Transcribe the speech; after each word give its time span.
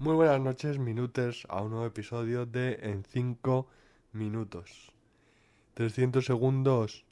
Muy 0.00 0.14
buenas 0.14 0.40
noches, 0.40 0.78
minutes, 0.78 1.44
a 1.48 1.60
un 1.60 1.70
nuevo 1.72 1.84
episodio 1.84 2.46
de 2.46 2.78
En 2.82 3.02
5 3.02 3.66
minutos. 4.12 4.92
300 5.74 6.24
segundos 6.24 7.04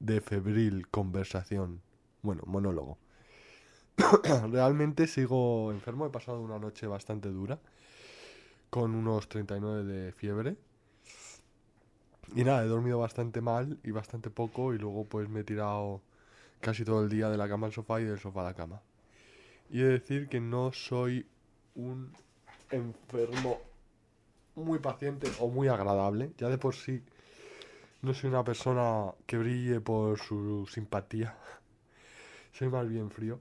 de 0.00 0.20
febril 0.20 0.86
conversación. 0.88 1.80
Bueno, 2.20 2.42
monólogo. 2.44 2.98
Realmente 4.50 5.06
sigo 5.06 5.72
enfermo, 5.72 6.04
he 6.04 6.10
pasado 6.10 6.42
una 6.42 6.58
noche 6.58 6.86
bastante 6.86 7.30
dura, 7.30 7.58
con 8.68 8.94
unos 8.94 9.30
39 9.30 9.84
de 9.84 10.12
fiebre. 10.12 10.58
Y 12.34 12.44
nada, 12.44 12.62
he 12.64 12.68
dormido 12.68 12.98
bastante 12.98 13.40
mal 13.40 13.78
y 13.82 13.92
bastante 13.92 14.28
poco 14.28 14.74
y 14.74 14.78
luego 14.78 15.06
pues 15.06 15.26
me 15.30 15.40
he 15.40 15.44
tirado 15.44 16.02
casi 16.60 16.84
todo 16.84 17.02
el 17.02 17.08
día 17.08 17.30
de 17.30 17.38
la 17.38 17.48
cama 17.48 17.68
al 17.68 17.72
sofá 17.72 17.98
y 18.02 18.04
del 18.04 18.18
sofá 18.18 18.42
a 18.42 18.44
la 18.44 18.54
cama. 18.54 18.82
Y 19.70 19.80
he 19.80 19.84
de 19.84 19.92
decir 19.92 20.28
que 20.28 20.38
no 20.38 20.70
soy 20.74 21.26
un 21.74 22.12
enfermo 22.70 23.58
muy 24.54 24.78
paciente 24.78 25.30
o 25.40 25.48
muy 25.48 25.68
agradable. 25.68 26.32
Ya 26.38 26.48
de 26.48 26.58
por 26.58 26.74
sí 26.74 27.02
no 28.02 28.14
soy 28.14 28.30
una 28.30 28.44
persona 28.44 29.12
que 29.26 29.38
brille 29.38 29.80
por 29.80 30.18
su 30.18 30.66
simpatía. 30.66 31.36
soy 32.52 32.68
más 32.68 32.88
bien 32.88 33.10
frío. 33.10 33.40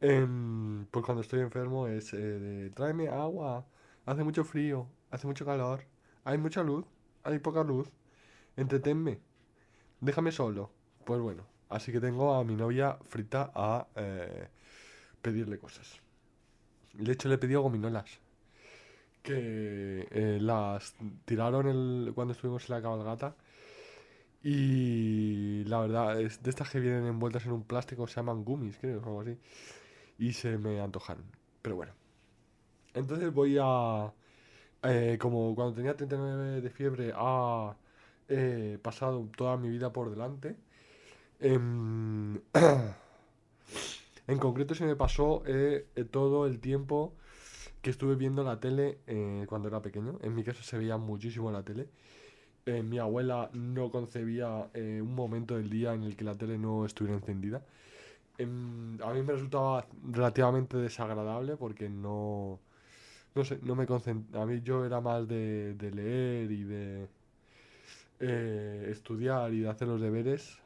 Em, 0.00 0.86
pues 0.86 1.04
cuando 1.04 1.22
estoy 1.22 1.40
enfermo 1.40 1.86
es 1.88 2.12
eh, 2.12 2.16
de 2.16 2.70
tráeme 2.70 3.08
agua, 3.08 3.66
hace 4.04 4.24
mucho 4.24 4.44
frío, 4.44 4.86
hace 5.10 5.26
mucho 5.26 5.44
calor, 5.46 5.84
hay 6.24 6.38
mucha 6.38 6.62
luz, 6.62 6.84
hay 7.24 7.38
poca 7.38 7.64
luz, 7.64 7.90
entretenme, 8.56 9.20
déjame 10.00 10.32
solo. 10.32 10.70
Pues 11.04 11.20
bueno, 11.20 11.46
así 11.68 11.92
que 11.92 12.00
tengo 12.00 12.34
a 12.34 12.44
mi 12.44 12.56
novia 12.56 12.98
frita 13.08 13.50
a 13.54 13.86
eh, 13.96 14.48
pedirle 15.22 15.58
cosas. 15.58 16.00
De 16.92 17.12
hecho, 17.12 17.28
le 17.28 17.36
he 17.36 17.38
pedido 17.38 17.62
gominolas. 17.62 18.20
Que 19.26 20.06
eh, 20.12 20.38
las 20.40 20.94
tiraron 21.24 21.66
el, 21.66 22.12
cuando 22.14 22.32
estuvimos 22.32 22.70
en 22.70 22.76
la 22.76 22.82
cabalgata. 22.82 23.34
Y 24.44 25.64
la 25.64 25.80
verdad, 25.80 26.20
es 26.20 26.40
de 26.44 26.50
estas 26.50 26.70
que 26.70 26.78
vienen 26.78 27.06
envueltas 27.06 27.44
en 27.46 27.52
un 27.52 27.64
plástico, 27.64 28.06
se 28.06 28.14
llaman 28.14 28.44
gummies, 28.44 28.78
creo, 28.78 29.00
o 29.00 29.04
algo 29.04 29.20
así. 29.22 29.36
Y 30.18 30.32
se 30.32 30.58
me 30.58 30.80
antojaron. 30.80 31.24
Pero 31.60 31.74
bueno. 31.74 31.92
Entonces 32.94 33.32
voy 33.34 33.58
a. 33.60 34.12
Eh, 34.84 35.18
como 35.20 35.54
cuando 35.56 35.74
tenía 35.74 35.96
39 35.96 36.60
de 36.60 36.70
fiebre, 36.70 37.12
ha 37.16 37.76
eh, 38.28 38.78
pasado 38.80 39.28
toda 39.36 39.56
mi 39.56 39.68
vida 39.70 39.92
por 39.92 40.08
delante. 40.10 40.54
Em, 41.40 42.36
en 44.28 44.38
concreto 44.38 44.76
se 44.76 44.84
me 44.84 44.94
pasó 44.94 45.42
todo 46.12 46.46
el 46.46 46.60
tiempo 46.60 47.14
que 47.86 47.90
estuve 47.90 48.16
viendo 48.16 48.42
la 48.44 48.60
tele 48.60 48.98
eh, 49.06 49.46
cuando 49.48 49.68
era 49.68 49.80
pequeño. 49.82 50.18
En 50.22 50.34
mi 50.34 50.42
caso 50.44 50.62
se 50.64 50.78
veía 50.78 50.96
muchísimo 50.98 51.52
la 51.52 51.62
tele. 51.64 51.88
Eh, 52.66 52.82
mi 52.82 52.98
abuela 52.98 53.50
no 53.54 53.90
concebía 53.90 54.70
eh, 54.74 55.00
un 55.02 55.14
momento 55.14 55.56
del 55.56 55.70
día 55.70 55.94
en 55.94 56.02
el 56.04 56.16
que 56.16 56.24
la 56.24 56.34
tele 56.36 56.58
no 56.58 56.84
estuviera 56.86 57.16
encendida. 57.18 57.62
Em, 58.38 59.00
a 59.02 59.12
mí 59.14 59.22
me 59.22 59.32
resultaba 59.34 59.86
relativamente 60.12 60.76
desagradable 60.78 61.56
porque 61.56 61.88
no... 61.90 62.60
No 63.36 63.44
sé, 63.44 63.60
no 63.62 63.76
me 63.76 63.86
concent- 63.86 64.34
A 64.36 64.46
mí 64.46 64.60
yo 64.62 64.84
era 64.86 65.00
más 65.00 65.28
de, 65.28 65.74
de 65.76 65.90
leer 65.92 66.52
y 66.52 66.64
de 66.64 67.08
eh, 68.20 68.88
estudiar 68.90 69.52
y 69.52 69.60
de 69.60 69.68
hacer 69.68 69.88
los 69.88 70.00
deberes. 70.00 70.58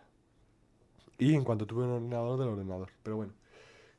Y 1.18 1.34
en 1.34 1.44
cuanto 1.44 1.66
tuve 1.66 1.84
un 1.84 1.90
ordenador, 1.90 2.38
del 2.40 2.48
ordenador. 2.48 2.88
Pero 3.04 3.16
bueno. 3.16 3.32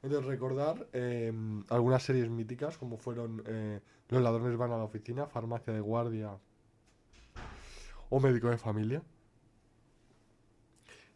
Entonces 0.03 0.27
recordar 0.27 0.87
eh, 0.93 1.31
algunas 1.69 2.03
series 2.03 2.29
míticas 2.29 2.77
como 2.77 2.97
fueron 2.97 3.43
eh, 3.45 3.79
Los 4.09 4.21
ladrones 4.21 4.57
van 4.57 4.71
a 4.71 4.77
la 4.77 4.83
oficina, 4.83 5.27
Farmacia 5.27 5.73
de 5.73 5.79
guardia 5.79 6.37
o 8.09 8.19
Médico 8.19 8.49
de 8.49 8.57
familia. 8.57 9.01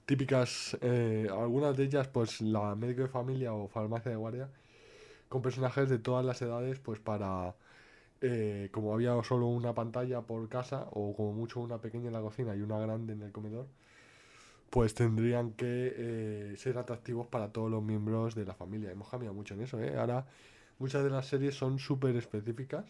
Típicas, 0.05 0.77
eh, 0.81 1.27
algunas 1.31 1.75
de 1.75 1.83
ellas 1.83 2.07
pues 2.07 2.41
la 2.41 2.75
Médico 2.75 3.01
de 3.01 3.07
familia 3.07 3.53
o 3.53 3.67
Farmacia 3.67 4.11
de 4.11 4.17
guardia 4.17 4.49
con 5.29 5.41
personajes 5.41 5.89
de 5.89 5.99
todas 5.99 6.25
las 6.25 6.41
edades 6.41 6.79
pues 6.79 6.99
para, 6.99 7.55
eh, 8.21 8.69
como 8.71 8.93
había 8.93 9.21
solo 9.23 9.47
una 9.47 9.73
pantalla 9.73 10.21
por 10.21 10.47
casa 10.49 10.87
o 10.91 11.15
como 11.15 11.33
mucho 11.33 11.59
una 11.59 11.79
pequeña 11.79 12.07
en 12.07 12.13
la 12.13 12.21
cocina 12.21 12.55
y 12.55 12.61
una 12.61 12.79
grande 12.79 13.13
en 13.13 13.21
el 13.23 13.31
comedor, 13.31 13.67
pues 14.75 14.93
tendrían 14.93 15.53
que 15.53 15.93
eh, 15.95 16.55
ser 16.57 16.77
atractivos 16.77 17.27
para 17.27 17.53
todos 17.53 17.71
los 17.71 17.81
miembros 17.81 18.35
de 18.35 18.43
la 18.43 18.53
familia. 18.53 18.91
Hemos 18.91 19.07
cambiado 19.07 19.33
mucho 19.33 19.53
en 19.53 19.61
eso, 19.61 19.81
¿eh? 19.81 19.97
Ahora 19.97 20.25
muchas 20.79 21.01
de 21.01 21.09
las 21.09 21.27
series 21.27 21.55
son 21.55 21.79
súper 21.79 22.17
específicas, 22.17 22.83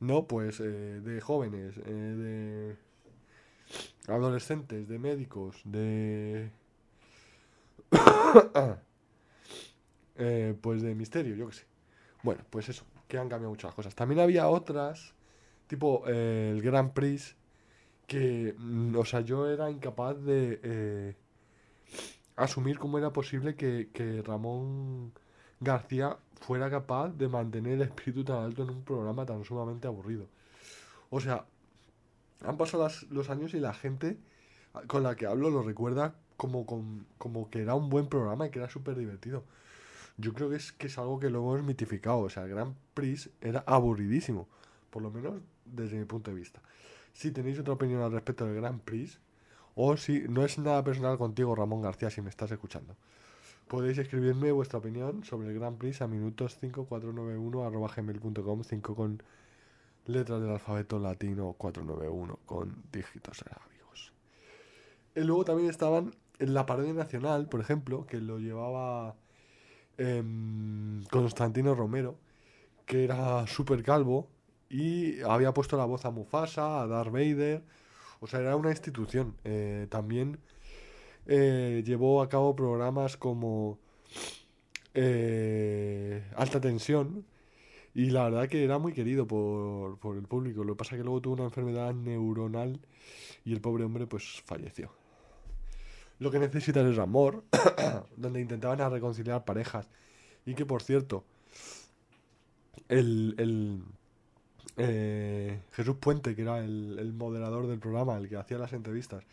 ¿no? 0.00 0.26
Pues 0.26 0.58
eh, 0.58 0.64
de 0.64 1.20
jóvenes, 1.20 1.76
eh, 1.86 2.74
de 4.08 4.12
adolescentes, 4.12 4.88
de 4.88 4.98
médicos, 4.98 5.60
de... 5.62 6.50
pues 10.60 10.82
de 10.82 10.96
misterio, 10.96 11.36
yo 11.36 11.46
qué 11.46 11.54
sé. 11.54 11.64
Bueno, 12.24 12.42
pues 12.50 12.70
eso, 12.70 12.84
que 13.06 13.18
han 13.18 13.28
cambiado 13.28 13.50
muchas 13.50 13.72
cosas. 13.72 13.94
También 13.94 14.18
había 14.18 14.48
otras, 14.48 15.14
tipo 15.68 16.04
el 16.08 16.60
Grand 16.60 16.92
Prix, 16.92 17.36
que, 18.08 18.54
mm, 18.58 18.96
o 18.98 19.06
sea, 19.06 19.22
yo 19.22 19.48
era 19.50 19.70
incapaz 19.70 20.16
de 20.24 20.60
eh, 20.64 21.16
asumir 22.36 22.78
cómo 22.78 22.98
era 22.98 23.12
posible 23.12 23.56
que, 23.56 23.90
que 23.92 24.22
Ramón 24.22 25.12
García 25.60 26.16
fuera 26.40 26.70
capaz 26.70 27.10
de 27.10 27.28
mantener 27.28 27.74
el 27.74 27.82
espíritu 27.82 28.24
tan 28.24 28.42
alto 28.44 28.62
en 28.62 28.70
un 28.70 28.82
programa 28.84 29.26
tan 29.26 29.44
sumamente 29.44 29.86
aburrido. 29.88 30.26
O 31.10 31.20
sea, 31.20 31.46
han 32.44 32.56
pasado 32.58 32.84
las- 32.84 33.04
los 33.10 33.30
años 33.30 33.54
y 33.54 33.60
la 33.60 33.74
gente 33.74 34.18
con 34.88 35.02
la 35.04 35.16
que 35.16 35.26
hablo 35.26 35.50
lo 35.50 35.62
recuerda 35.62 36.14
como, 36.36 36.66
con- 36.66 37.06
como 37.18 37.50
que 37.50 37.62
era 37.62 37.74
un 37.74 37.90
buen 37.90 38.08
programa 38.08 38.46
y 38.46 38.50
que 38.50 38.60
era 38.60 38.70
súper 38.70 38.96
divertido. 38.96 39.44
Yo 40.18 40.34
creo 40.34 40.50
que 40.50 40.56
es, 40.56 40.72
que 40.72 40.88
es 40.88 40.98
algo 40.98 41.20
que 41.20 41.30
lo 41.30 41.40
hemos 41.40 41.62
mitificado. 41.64 42.20
O 42.20 42.30
sea, 42.30 42.44
el 42.44 42.50
Grand 42.50 42.74
Prix 42.94 43.30
era 43.40 43.64
aburridísimo, 43.66 44.48
por 44.90 45.02
lo 45.02 45.10
menos 45.10 45.34
desde 45.66 45.98
mi 45.98 46.04
punto 46.06 46.30
de 46.32 46.36
vista. 46.38 46.60
Si 47.18 47.32
tenéis 47.32 47.58
otra 47.58 47.74
opinión 47.74 48.00
al 48.00 48.12
respecto 48.12 48.46
del 48.46 48.54
Grand 48.54 48.80
Prix, 48.80 49.18
o 49.74 49.96
si 49.96 50.20
no 50.28 50.44
es 50.44 50.56
nada 50.56 50.84
personal 50.84 51.18
contigo, 51.18 51.56
Ramón 51.56 51.82
García, 51.82 52.10
si 52.10 52.22
me 52.22 52.30
estás 52.30 52.52
escuchando, 52.52 52.94
podéis 53.66 53.98
escribirme 53.98 54.52
vuestra 54.52 54.78
opinión 54.78 55.24
sobre 55.24 55.48
el 55.48 55.58
Grand 55.58 55.78
Prix 55.78 56.00
a 56.00 56.06
minutos5491 56.06 58.62
5 58.62 58.94
con 58.94 59.20
letras 60.06 60.40
del 60.40 60.50
alfabeto 60.50 61.00
latino 61.00 61.56
491 61.58 62.38
con 62.46 62.84
dígitos 62.92 63.42
arábigos. 63.42 64.12
Y 65.16 65.22
luego 65.22 65.44
también 65.44 65.70
estaban 65.70 66.14
en 66.38 66.54
la 66.54 66.66
parodia 66.66 66.92
nacional, 66.92 67.48
por 67.48 67.60
ejemplo, 67.60 68.06
que 68.06 68.20
lo 68.20 68.38
llevaba 68.38 69.16
em, 69.96 71.02
Constantino 71.10 71.74
Romero, 71.74 72.14
que 72.86 73.02
era 73.02 73.44
súper 73.48 73.82
calvo 73.82 74.28
y 74.70 75.20
había 75.22 75.52
puesto 75.52 75.76
la 75.76 75.84
voz 75.84 76.04
a 76.04 76.10
Mufasa, 76.10 76.82
a 76.82 76.86
Darth 76.86 77.12
Vader, 77.12 77.62
o 78.20 78.26
sea, 78.26 78.40
era 78.40 78.56
una 78.56 78.70
institución. 78.70 79.34
Eh, 79.44 79.86
también 79.90 80.38
eh, 81.26 81.82
llevó 81.84 82.22
a 82.22 82.28
cabo 82.28 82.54
programas 82.56 83.16
como 83.16 83.78
eh, 84.94 86.24
Alta 86.36 86.60
Tensión, 86.60 87.24
y 87.94 88.10
la 88.10 88.24
verdad 88.24 88.48
que 88.48 88.64
era 88.64 88.78
muy 88.78 88.92
querido 88.92 89.26
por, 89.26 89.98
por 89.98 90.16
el 90.16 90.24
público. 90.24 90.64
Lo 90.64 90.74
que 90.74 90.78
pasa 90.78 90.94
es 90.94 91.00
que 91.00 91.04
luego 91.04 91.20
tuvo 91.20 91.34
una 91.34 91.44
enfermedad 91.44 91.94
neuronal 91.94 92.80
y 93.44 93.52
el 93.52 93.60
pobre 93.60 93.84
hombre 93.84 94.06
pues 94.06 94.42
falleció. 94.44 94.92
Lo 96.18 96.30
que 96.30 96.38
necesitan 96.38 96.90
es 96.90 96.98
amor, 96.98 97.44
donde 98.16 98.40
intentaban 98.40 98.80
a 98.80 98.88
reconciliar 98.88 99.44
parejas. 99.44 99.88
Y 100.46 100.54
que 100.54 100.66
por 100.66 100.82
cierto, 100.82 101.24
el, 102.88 103.34
el, 103.38 103.82
eh, 104.78 105.60
Jesús 105.72 105.96
Puente, 105.98 106.36
que 106.36 106.42
era 106.42 106.58
el, 106.60 107.12
moderador 107.16 107.66
del 107.68 107.80
programa, 107.80 108.16
el 108.18 108.28
que 108.28 108.36
hacía 108.36 108.58
las 108.58 108.72
entrevistas, 108.72 109.24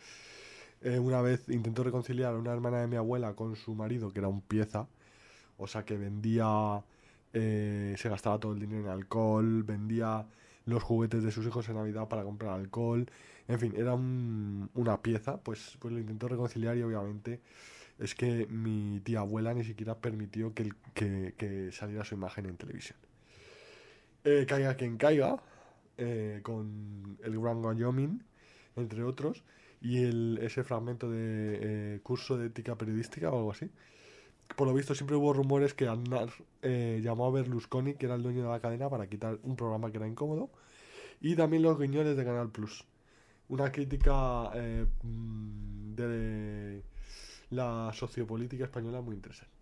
eh, 0.82 0.98
una 0.98 1.20
vez 1.22 1.48
intentó 1.48 1.84
reconciliar 1.84 2.34
a 2.34 2.38
una 2.38 2.52
hermana 2.52 2.80
de 2.80 2.86
mi 2.88 2.96
abuela 2.96 3.34
con 3.34 3.56
su 3.56 3.74
marido, 3.74 4.12
que 4.12 4.20
era 4.20 4.28
un 4.28 4.40
pieza, 4.42 4.88
o 5.58 5.66
sea 5.66 5.84
que 5.84 5.96
vendía, 5.98 6.82
eh, 7.34 7.94
se 7.98 8.08
gastaba 8.08 8.38
todo 8.40 8.52
el 8.54 8.60
dinero 8.60 8.82
en 8.84 8.88
alcohol, 8.90 9.62
vendía 9.64 10.26
los 10.66 10.82
juguetes 10.82 11.22
de 11.24 11.32
sus 11.32 11.46
hijos 11.46 11.68
en 11.68 11.76
Navidad 11.76 12.08
para 12.08 12.24
comprar 12.24 12.52
alcohol, 12.54 13.06
en 13.48 13.60
fin, 13.60 13.74
era 13.76 13.94
un- 13.94 14.70
una 14.74 15.02
pieza, 15.02 15.38
pues, 15.38 15.76
pues 15.80 15.94
lo 15.94 16.00
intentó 16.00 16.28
reconciliar 16.28 16.76
y 16.76 16.82
obviamente 16.82 17.40
es 17.98 18.14
que 18.14 18.46
mi 18.48 19.00
tía 19.00 19.20
abuela 19.20 19.54
ni 19.54 19.64
siquiera 19.64 19.96
permitió 19.96 20.54
que 20.54 21.70
saliera 21.72 22.04
su 22.04 22.14
imagen 22.16 22.46
en 22.46 22.56
televisión. 22.58 22.98
Eh, 24.26 24.44
caiga 24.44 24.74
quien 24.74 24.96
caiga, 24.96 25.40
eh, 25.96 26.40
con 26.42 27.16
el 27.22 27.40
Gran 27.40 27.64
Wyoming, 27.64 28.24
entre 28.74 29.04
otros, 29.04 29.44
y 29.80 30.02
ese 30.44 30.64
fragmento 30.64 31.08
de 31.08 31.94
eh, 31.94 32.00
curso 32.02 32.36
de 32.36 32.46
ética 32.48 32.74
periodística 32.74 33.30
o 33.30 33.38
algo 33.38 33.52
así. 33.52 33.70
por 34.56 34.66
lo 34.66 34.74
visto 34.74 34.94
siempre 34.96 35.16
hubo 35.16 35.32
rumores 35.32 35.74
que 35.74 35.86
Aznar 35.86 36.30
llamó 36.62 37.26
a 37.26 37.30
Berlusconi, 37.30 37.94
que 37.94 38.06
era 38.06 38.16
el 38.16 38.22
dueño 38.24 38.42
de 38.42 38.48
la 38.48 38.60
cadena, 38.60 38.90
para 38.90 39.06
quitar 39.06 39.38
un 39.44 39.54
programa 39.54 39.92
que 39.92 39.98
era 39.98 40.08
incómodo. 40.08 40.50
Y 41.20 41.36
también 41.36 41.62
los 41.62 41.78
guiñones 41.78 42.16
de 42.16 42.24
Canal 42.24 42.50
Plus. 42.50 42.84
Una 43.48 43.70
crítica 43.70 44.50
mm, 45.02 45.94
de 45.94 46.82
la 47.50 47.92
sociopolítica 47.94 48.64
española 48.64 49.00
muy 49.00 49.14
interesante. 49.14 49.55